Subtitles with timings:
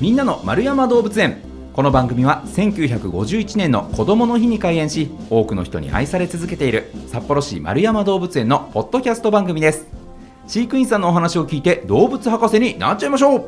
[0.00, 1.42] みんなの丸山動物園。
[1.74, 9.86] この番組は1951年の子どもの日に開園し多くの人に愛され続けている札幌市丸山動物園のポッドキャスト番組です。
[10.46, 13.44] 飼育員さんのお話を聞いて動物博士になっちゃいましょう。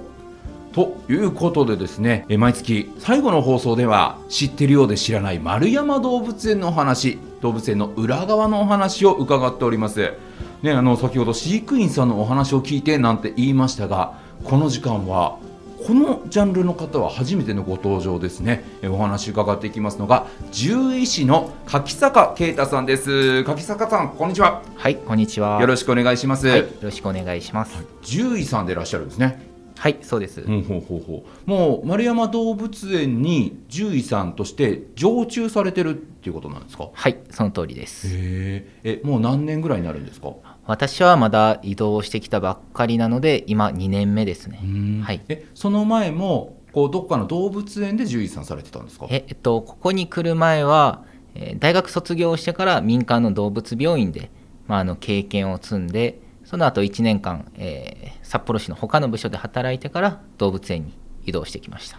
[0.75, 10.13] ということでですねえ毎月最後の放送では知ってるようで知らない丸山動物園のお話動物園の裏側のお話を伺っております。
[10.61, 15.39] ね、あの先ほど飼育員さんのお話を聞いてなんて言いましたがこの時間は
[15.87, 18.63] このジャンルの方は初めてのご登場ですね。
[18.85, 23.43] お話伺っていきますのが獣医師の柿坂啓太さんです。
[23.43, 24.63] 柿坂さんこんにちは。
[24.77, 25.61] はいこんにちは。
[25.61, 29.51] よろしくお願いします、はい、よろしくお願いします、はい、獣医さんでいらっしゃるんですね。
[29.77, 31.51] はいそうです、ほうほうほうほう。
[31.51, 36.91] もう丸山動物園に獣医さんとして常駐されてるっていうことなんですか？
[36.93, 38.07] はいその通りです。
[38.09, 40.29] へえもう何年ぐらいになるんですか？
[40.67, 44.61] 私はまだ移動してきたばっかりなので今2年目ですね、
[45.03, 49.07] はい、えその前もこうどっかの動物園で獣医さんされてたんですか？
[49.11, 51.05] え、えっと、ここに来る前は、
[51.35, 54.31] えー、大学卒業してから民間の動物病院で、
[54.67, 61.99] まあ、あの経験を積んでその後1年間、えー、札幌市の他の部署で働いてから動物園に移動してきました。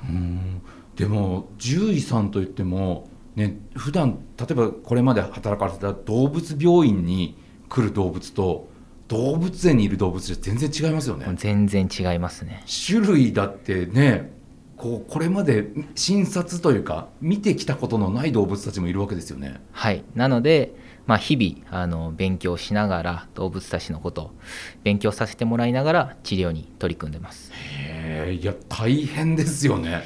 [0.95, 7.37] でも獣医さんといってもね普段例えばこれまで働かれてた動物病院に
[7.73, 8.69] 来る動物と
[9.07, 11.25] 動物園にいる動物じゃ全然違いますよね。
[11.35, 12.63] 全然違いますね。
[12.87, 14.31] 種類だってね
[14.77, 19.59] こうこれまで診察というか見てきたことのない動物たちもいるわけですよね。
[19.71, 20.03] はい。
[20.13, 20.75] なので、
[21.07, 24.31] まあ、日々あの勉強しながら動物たちのことを
[24.83, 27.51] 勉強させてもらいながら治療に取り組んでます。
[27.53, 30.03] へえいや大変ですよね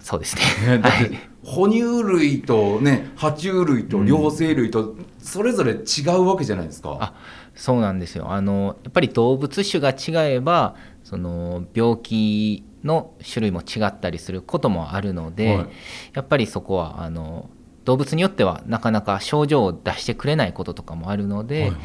[0.00, 0.78] そうですね。
[0.78, 6.90] だって哺乳類とね爬虫類と両生類とそれぞれ違うわけじゃないですか。
[6.90, 7.14] うん、あ
[7.54, 15.68] そうなんですよあのやっぱり動物種が違えばその病気の種類も違ったりすることもあるので、はい、
[16.14, 17.50] やっぱりそこはあの
[17.84, 21.78] 動物によってはなかなか症状を出してくれないこととかもあるので、はいはい、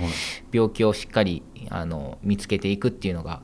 [0.52, 3.42] 病気をしっかりあの見つけていくっていうのが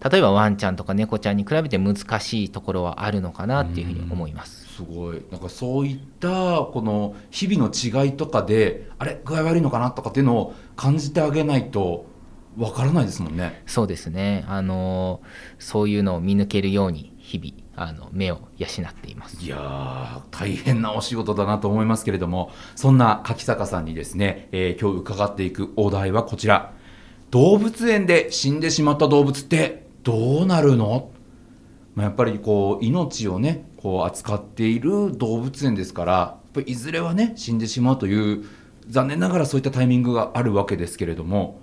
[0.00, 4.66] 例えばワンちゃんとか猫ちゃんに比べて難しいところはあるのかなっていうふうに思います。
[4.66, 5.22] すごい。
[5.32, 6.28] なんかそういった
[6.72, 12.06] この日々の違いとかであれ具合悪いのかなとかっていうのを感じてあげないと
[12.56, 13.62] わからないですもんね。
[13.66, 14.44] そうですね。
[14.48, 15.20] あの
[15.58, 19.44] そういうのを見抜けるように日々あの目を養っています。
[19.44, 26.72] いや大変なお仕事だなと思いますけれどもそんな柿坂さんにですね、えー、今日伺っていくお題はこちら。
[27.30, 31.10] 動物園で死んでしまった動物ってどうなるの、
[31.94, 38.46] まあ、やっぱりこう命をねこう扱っている動物園ですからやっぱりいずれはね死んでしまうという
[38.88, 41.60] 残念ながらそういったタイミングがあるわけですけれども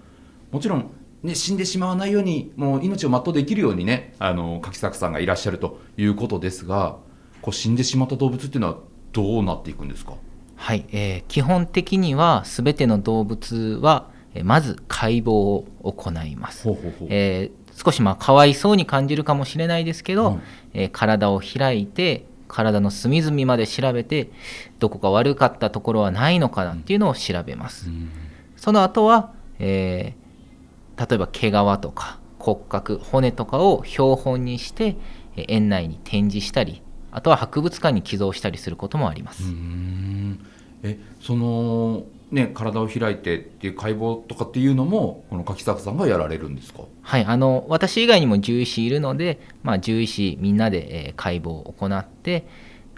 [0.52, 0.92] もちろん、
[1.24, 6.98] ね、死んでしまわないようにもう命を全うできるようにねあの柿作さんがいらっしゃるということですが
[7.42, 8.78] こう死んでしまった動物っていうのは
[9.12, 10.14] どうなっていくんですか？
[10.56, 14.12] はい、えー、基本的には全ての動物は
[14.44, 16.64] まず解剖を行います。
[16.64, 17.08] ほうほうほう。
[17.10, 20.42] えー少しまあかわいそうに感じるかもしれないですけど、うん、
[20.74, 24.32] えー、体を開いて体の隅々まで調べて
[24.80, 28.10] どこか悪かったところはないのかなっていうのを調べます、うん、
[28.56, 34.96] その後は、えー、例えば毛皮とか骨格骨とかを標本にして
[35.36, 36.82] 園内に展示したり
[37.12, 39.44] あとは博物館に寄贈したりすることもあります。
[40.84, 42.04] えその
[42.36, 46.84] ね、体を開いてっていう解剖とかっていうのもこの柿坂さんがやられるんですか？
[47.02, 52.46] はいあの私以外にも獣医師いるので、まあ、獣医師みんなで、えー、解剖を行って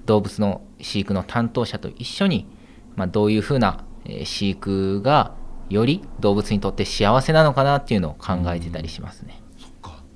[0.05, 2.47] 動物の飼育の担当者と一緒に、
[2.95, 5.35] まあ、どういうふうな、えー、飼育が
[5.69, 9.33] より動物にとって幸せなのかなっていうのを考えてたりしますね。
[9.33, 9.46] そっか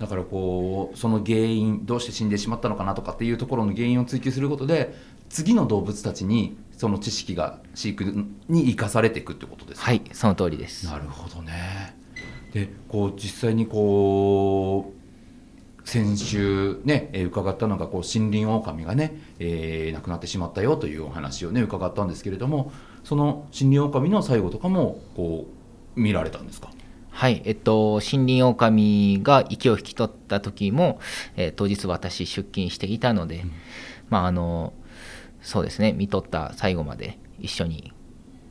[0.01, 4.95] だからこうその原因どうして死んでしまったのかなとかっていうところの原因を追求することで
[5.29, 10.88] 次の動物たちにその知識が飼育に生かされていくってことですはいその通りです。
[10.88, 11.95] なるほどね。
[12.51, 22.71] でこう実際にこう先週ね、えー、伺ったのがこう森林オオカミがね、えー、亡くなってしまったよというお話をね伺ったんですけれども
[23.04, 25.45] その森林オオカミの最後とかもこ
[25.95, 26.69] う見られたんですか？
[27.12, 31.00] はい、えっと、森林オオカミが息を引き取った時も、
[31.36, 33.52] えー、当日私出勤していたので、うん、
[34.10, 34.74] まああの
[35.42, 37.94] そうですね見とった最後まで一緒に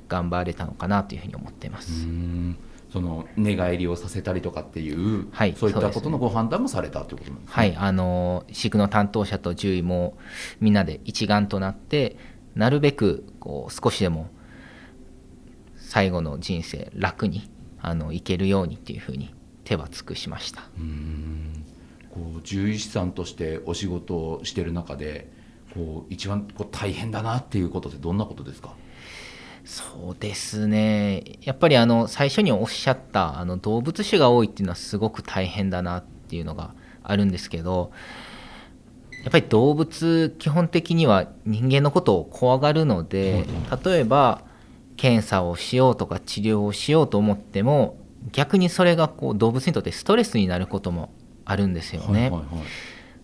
[0.09, 2.07] 頑張れたのかなというふうに思っています。
[2.93, 7.55] その寝返りをさせたりとかっていう、はい、そういったことのご判断もされたということなんですね。
[7.55, 10.19] はいあの飼育の担当者と獣医も
[10.61, 12.17] みんなで一丸となって
[12.57, 14.29] なるべくこう少しでも
[15.77, 17.49] 最後の人生楽に
[17.83, 19.35] あのいけるようにっていうふうに
[19.65, 20.63] 手は尽くしました。
[20.79, 21.65] うん。
[22.11, 25.31] こう獣医師さんとしてお仕事をしてる中で
[25.75, 28.75] こう一番こう大変だなっていうことってどんなことですか？
[29.65, 31.23] そうですね。
[31.43, 37.93] やっぱりあの最初におっしゃったあの動物種が多いっていうのはすごく大変だなっていうのがあるんですけど
[39.23, 43.45] やっぱり動物基本的には人間のことを怖がるので
[43.85, 44.43] 例えば
[45.01, 47.97] 検査をしようとか治療をしようと思っても
[48.33, 51.11] 逆にそれがこう動物にとってストレスになることも
[51.47, 52.31] あるんですよね。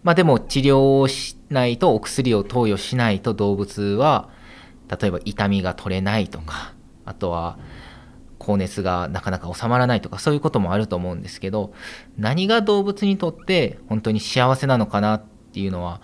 [0.02, 4.30] まあ、でも治療をしないとお薬を投与しないと動物は
[4.88, 6.72] 例えば痛みが取れないとか
[7.04, 7.58] あとは
[8.38, 11.74] 高熱がなかなか収まらないとかそういうこともあると思うんですけど
[12.16, 16.00] 何が動物にとって本当に幸せなのかなっていうのは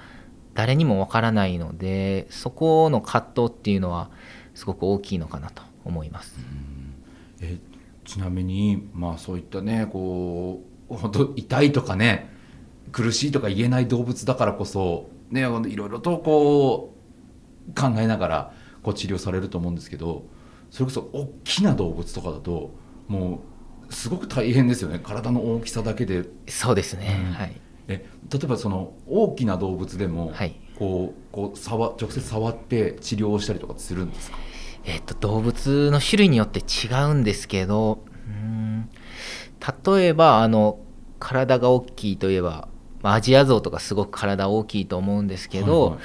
[0.53, 4.11] 誰にもわからないのでそこの葛藤っていうのは
[4.55, 6.39] すごく大きいのかなと思います。
[7.41, 7.59] え
[8.05, 12.31] ちなみにまあそういったねこう本当痛いとかね
[12.91, 16.95] 苦しいとか言えない動物だからこそねいろいろとこ
[17.69, 20.25] う考えながらこう治療されると思うんですけど
[20.71, 22.75] それこそ大きな動物とかだと
[23.09, 23.43] も
[23.89, 24.99] うすごく大変ですよね。
[24.99, 26.25] 体の大きさだけで。
[26.49, 27.61] そうですね、うん、はい。
[27.89, 34.39] え例えばその大きな動物でも、はい、こうこう触直接触って治療をしたりとかするんですか？
[34.85, 38.89] えっと動物の種類によって違うんですけどうん
[39.95, 40.79] 例えばあの
[41.19, 42.69] 体が大きいといえば
[43.03, 46.01] アジアゾウとかすごく体大きいと思うんですけど、はいはい。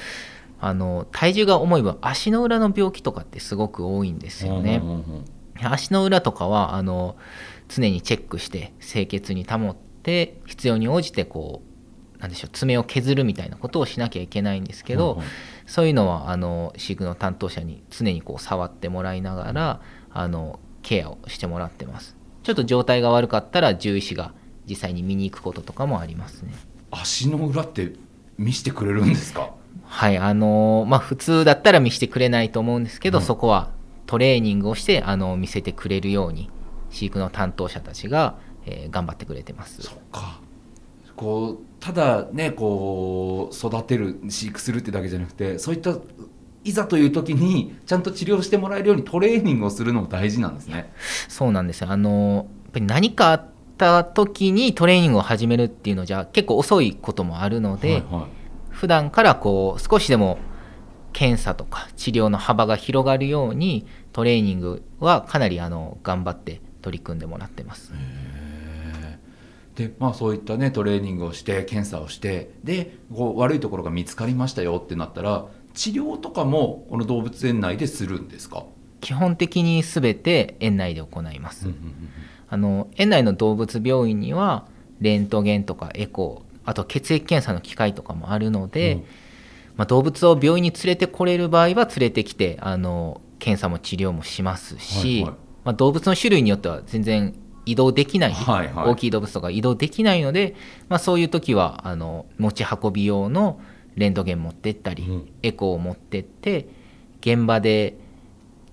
[0.60, 4.82] あの体重が重い分足の裏の病気とかってすごく多いんですよね。
[5.62, 7.16] 足の裏とかはあの
[7.68, 11.77] 常にチェックして清潔に保って必要に応じてこう
[12.20, 15.22] なんでしょう爪を削るみたいなことをしなきゃいけないんですけど、
[15.66, 19.82] そういうのはあの飼育の担当者に常にこう触ってもらいながら
[20.12, 22.16] あのケアをしてもらってます。
[22.44, 24.34] ちょっと状態が悪かったら獣医師が
[24.68, 26.54] 実際に見に行くこととかもありますね。
[26.90, 27.94] 足の裏って
[28.38, 29.52] 見せてくれるんですか？
[29.84, 33.72] はいあのまあ普通だったら見せてくれないと思うんですけど、うん、そこは
[34.06, 36.50] トレーニングをしてあの見せてくれるように
[36.90, 39.82] 飼育の担当者たちが、えー、頑張ってくれてます。
[39.82, 40.40] そっか。
[41.18, 45.98] こうただねこう育てる飼育するってだけじゃなくてそういった
[46.64, 50.92] いざという時にちゃんと治療してもらえるようにトレーニングをするのも大事なんですね。
[51.30, 51.92] そうなんですよ。
[51.92, 53.46] あのやっぱり何かあっ
[53.78, 58.26] た時にトレーニングを始めるっていうのじゃ結構遅いこともあるので、はいはい。
[58.70, 60.38] 普段からこう少しでも
[61.14, 67.94] 検査とか治療の幅が広がるようにトレーニングはかなりあの頑張って取り組んでもらってます。
[69.78, 75.46] でまあ、そういったねトレーニングをして検査をしてでこう悪いところが見つかりましたよってなったら
[75.76, 78.64] 治療とかもこの動物園内でするんですか？
[79.02, 81.68] 基本的に全て園内で行います。
[82.50, 84.66] あの園内の動物病院には
[85.00, 89.04] レントゲンとかエコーあと血液検査の機械とかもあるので、うん、
[89.76, 95.32] まあ、動物を病院に連れてこれる場合は連れてきてあの検査も治療もしますし、はいはい、
[95.66, 97.36] まあ、動物の種類によっては全然
[97.72, 100.56] 移動できない、はいはい、大きい動物とか移動できないので、
[100.90, 103.60] まあ、そういう時はあの持ち運び用の
[103.96, 106.70] レントゲン持ってったり、うん、エコーを持ってって
[107.22, 107.98] 現場で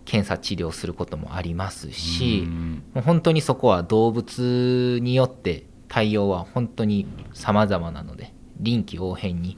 [0.05, 2.47] 検査治療することもありますし、
[2.93, 9.57] もう本当にそこは動物によって対応は本当に様々なので臨機応変に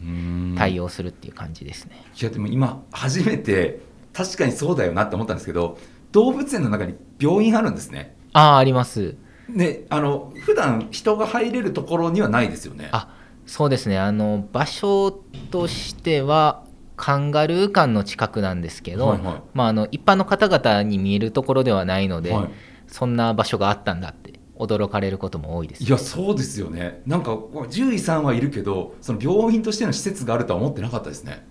[0.57, 2.05] 対応するっていう感じですね。
[2.21, 3.81] いやでも今初めて
[4.13, 5.79] 確かにそうだよなって思ったんですけど
[6.13, 8.15] 動物園の中に病院あるんですね。
[8.33, 9.17] あああります
[9.49, 12.89] ねあの普段人が入れるところにはないですよね。
[12.93, 13.15] あ
[13.47, 13.99] そうですね。
[13.99, 15.13] あの場所
[15.51, 16.65] としては
[16.97, 22.49] カンガルー館の近くなんですけど、はいはい、まあ、あの一般の方々に見えるところではないので、はい、
[22.89, 25.85] そんな場所があったんだって驚かれることも多いです。
[25.85, 27.03] いやそうですよね。
[27.07, 27.39] なんか
[27.71, 31.47] 獣医さんはいるけどその病院としての施設があるとは思ってなかったですね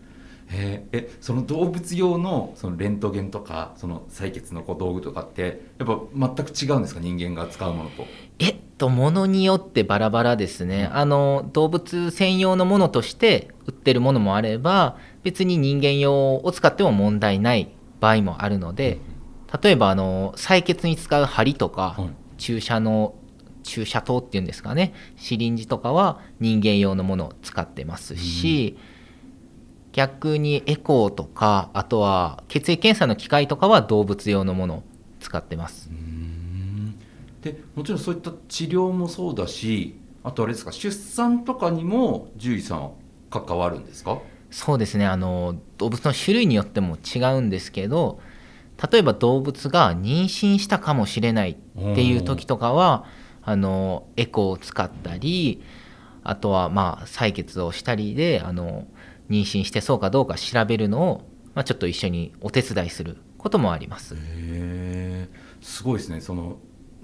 [0.51, 6.99] ええその動物用のそのレントゲンとかその採血の道具とかってやっぱ全く違うんですか？
[6.99, 8.05] 人間が使うものと。
[8.39, 18.99] えっとものによってバラバラですね、あの動物専用のものとして売ってるものもあれば別に人間用を使っても問題ない場合もあるので、
[19.63, 22.09] 例えばあの採血に使う針とか、はい。
[22.37, 23.15] 注射の
[23.63, 24.93] 注射刀っていうんですかね？
[25.15, 28.94] シリンジとかは人間用のものを使ってますし、うん、
[29.95, 34.83] 逆にエコーとかあとは血液検査の機械とかは動物用のものを
[35.21, 35.89] 使ってます。
[37.41, 42.91] でもちろんそういった治療もそうだしあとあれですか出産とかにも獣医さん
[43.29, 44.19] 関わるんですか？
[44.51, 45.05] そうですね。
[45.05, 48.19] あの動物の種類によっても違うんですけど
[48.91, 51.55] 例えば動物が妊娠したかもしれないっ
[51.95, 53.05] ていう時とかは
[53.43, 55.63] あのエコーを使ったり
[56.23, 58.87] あとはまあ採血をしたりであの
[59.29, 61.21] 妊娠してそうかどうか調べるのを、
[61.53, 64.15] まあ、ちょっと一緒にお手伝いすることもあります。
[64.17, 65.29] へ
[65.61, 66.21] すごいですね。
[66.21, 66.57] その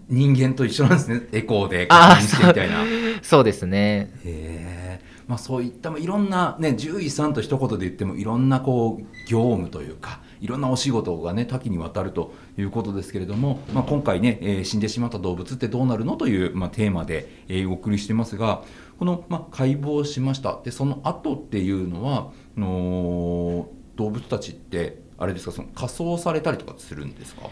[0.07, 1.27] 人間と一緒なんですね。
[1.31, 2.83] エコーで確認してみたいな。
[3.21, 4.11] そうですね。
[4.23, 18.63] へえまあそういったいろんなね獣医さんと一言で言ってもいろんなこう業務というかいろんなお仕事がね多岐にわたるということですけれども、まあ、今回ね、えー、死んでしまった動物ってどうなるのという、まあ、テーマで、えー、お送りしてますが
[18.99, 20.59] この、まあ、解剖しました。
[20.63, 27.43] でその後っていうのはの動物たちってあれですかその仮装されたりとかするんですか？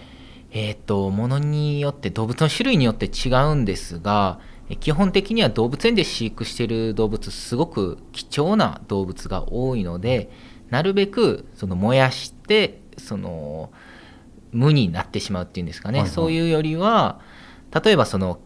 [0.51, 4.39] えっ、とものによって動物の種類によって違うんですが
[4.79, 10.31] 基本的には動物園で飼育している動物すごく貴重な動物が多いので
[10.69, 13.72] なるべくその燃やしてその
[14.51, 17.22] 無になってしまうっていうんですかね、はいはい、そういうよりは
[17.84, 18.39] 例えばその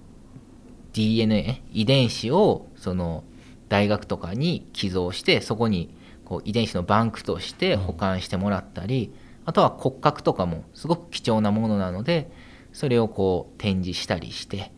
[0.91, 3.24] DNA 遺伝子をその
[3.69, 5.95] 大学とかに寄贈してそこに
[6.25, 9.13] こう遺伝子のバンクとして保管してもらったり、うん、
[9.45, 12.29] あとは骨格とかもすごく貴重なものなので
[12.74, 14.72] それをこう展示したりして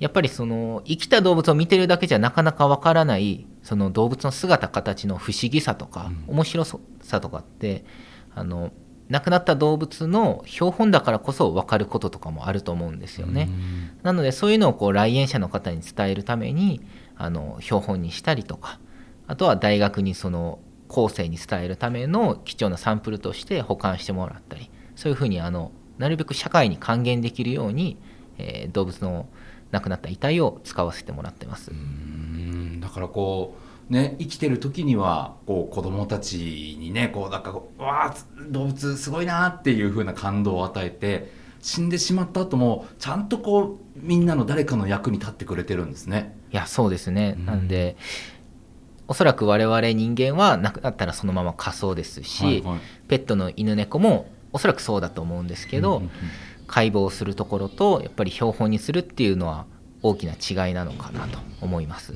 [0.00, 7.84] やっぱりその生きた動物を見てるだけじゃなかなかわからないその動物の姿形の不思議さとか、うん、面白さとかって
[8.34, 8.70] あの
[9.08, 13.48] 亡くなった動物の標本だからこそ分かることとかもあると思うんですよね。
[14.02, 16.80] なのでそういうのをこう来園者の方に伝えるために
[17.16, 18.78] あの標本にしたりとか
[19.26, 27.96] あとは大学にその後世に伝えるための貴重なサンプルとして保管してもらったりそういうふうにあのなるべく社会に還元できるように、
[28.38, 29.28] えー、動物の
[29.70, 31.70] 亡くなった遺体を使わせてもらってます。
[32.80, 38.14] だからこうね、生きてる時にはこう子供たちにねこうなんかわあ
[38.48, 46.36] 動物すごいなっていう風な感動を与えて死んでしまった後もちゃんとこうみんなの誰かの役に立ってくれてるんですね。
[46.52, 47.96] いやそうですね、うん、なんで
[49.08, 52.78] おそらく我々人間は亡くなったらそのまま仮想ですし、はいはい、
[53.08, 56.10] ペットの犬猫もおそらくそうだと思うんですけど、うんうんうん。
[56.68, 59.66] 解剖するところとやっぱり標本にするっていうのは
[60.02, 62.14] 大きな違いなのかなと思います。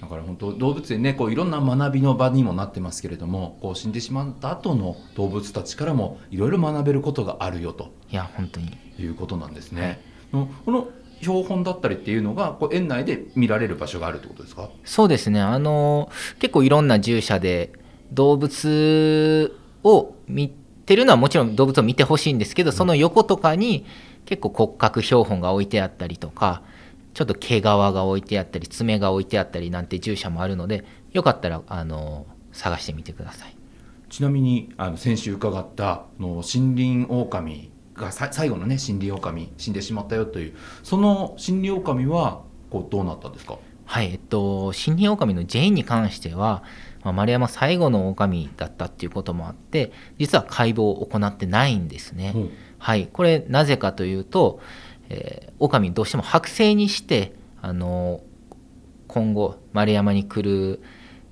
[0.00, 7.92] だから本当動物園ねこういろんな学びの場にもなってますけれどもこう死んでしまった後の動物たちからもいろいろ学べることがあるよと。
[8.10, 8.76] いや本当に。
[8.98, 10.00] いうことなんですね。
[10.32, 10.88] はい、この
[11.20, 14.68] 標本だったりっていうのがこう園内で見られる場所があるってことですか？
[14.84, 15.40] そうですね。
[15.40, 17.72] あの結構いろんな獣舎で
[18.12, 20.50] 動物を見っ
[20.84, 23.86] てるのはもちろん動物を見てほしいんですけどその横とかに
[24.24, 26.62] 結構骨格標本が置いてあったりとか
[27.16, 33.56] ちょっと毛皮が置いてあったり爪が置いてあったりなんて獣舎もあるのでよかったらあの探してみてください。
[34.10, 43.56] ちなみにあの先週伺ったの森林狼が最後のね森林狼死んでしまったよというその森林狼はこうどうなったんですか？
[43.86, 46.64] はい、えっと、森林狼のジェインに関しては、
[47.02, 52.32] まあ、丸山最後の狼だったっていうこともあって実は解剖を行ってないんですね。
[52.34, 52.38] う。
[52.40, 54.60] ん、はい、これなぜかというと、
[55.08, 58.20] えー、狼どうしても剥製にしてあの
[59.08, 60.82] 今後丸山に来る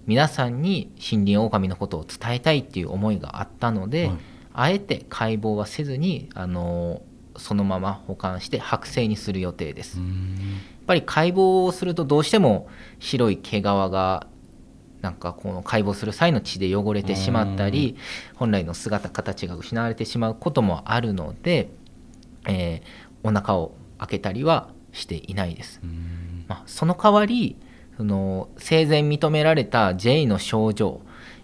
[0.06, 4.16] 皆さんに森林狼のことを伝えたいっていう思いがあったので、はい、
[4.52, 7.02] あえて解剖はせずにあの
[7.36, 9.98] そのまま保管して剥製にする予定です。
[9.98, 10.06] やっ
[10.86, 12.68] ぱり解剖をするとどうしても
[13.00, 14.26] 白い毛皮が
[15.00, 17.96] なんかこの解剖する際の血で汚れてしまったり
[18.36, 21.70] 本来の姿形が失われてしまうこともあるので、
[22.46, 25.80] えー、お腹を開けたりはしていないです。
[26.46, 27.56] まあ、その代わり
[27.96, 31.00] その生前認められた J の症状、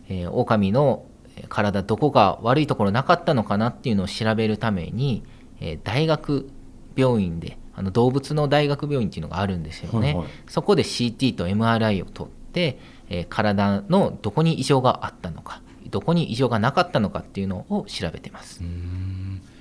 [0.09, 1.07] えー、狼の
[1.49, 5.23] 体どこか悪いところなかったのかなっていうのを調べるために、
[5.61, 6.51] えー、大学
[6.97, 18.63] 病院であの動物の大学病院っていうのがあるんですよね、はいはい、そこで CT と MRI を取って、えー、体のどこに異常があったのかどこに異常がなかったのかっていうのを調べてます。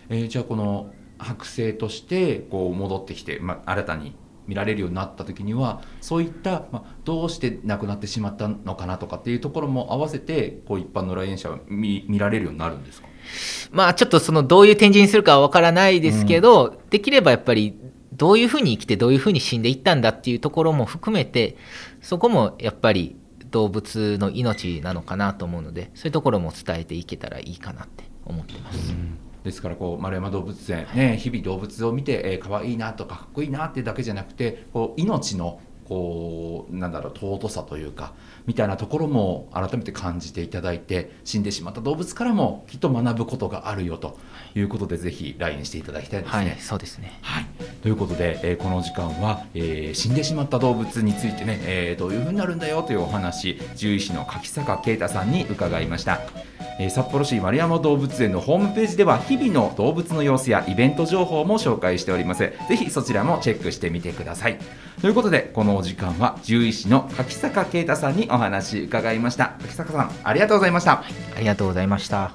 [0.10, 4.16] えー、じゃあこの剥製としてこう戻ってきて、まあ、新たに
[4.48, 13.08] 見られるようになった時にはそういった、まあ、どうして亡くなってしまったのかなとかっていうところも合わせてこう一般の来園者は見見られるようになるんですか？
[13.72, 17.78] まあちょっとそのどういう展示にするかは分からないですけど、うん、できればやっぱり
[18.14, 21.56] どういうふうに生きてどういうふうに死んでいったんだっていうところも含めて
[22.02, 23.18] そこもやっぱり
[23.52, 28.94] 動物の命なのかなと思うのでそういうところも伝えていけたらいいかなって思ってます。
[28.94, 35.60] うんですからこう丸山動物園、ね、日々動物を見て、えー、可愛いなとかかっこいいなってだけじゃなくてこう命の
[35.90, 38.14] こうなんだろう尊さというか
[38.46, 44.18] みたいなところも改めて感じていただいて死んでしまった動物からもきっと学ぶことがあるよと
[44.56, 46.50] いうことで、ぜひ LINE していただきたいですね。
[46.50, 47.46] はい、そうですね、はい、
[47.82, 56.20] ということで、えー、この時間は、えー、死んでしまった動物についてね、えー、どういうふうになるんだよというお話獣医師の柿坂啓太さんに伺いました。
[56.80, 64.58] えー、札幌市丸山動物園のホームページでは日々の動物の様子やイベント情報も紹介しておりますぜひそちらもチェックしてみてください
[65.02, 69.54] ということでこのお時間は獣医師の柿坂啓太さんにお話伺いました。
[69.62, 71.06] 柿坂さんありがとうございました、
[71.38, 72.32] ありがとうございました。